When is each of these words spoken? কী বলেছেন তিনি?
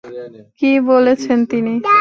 কী 0.59 0.71
বলেছেন 0.89 1.39
তিনি? 1.51 1.73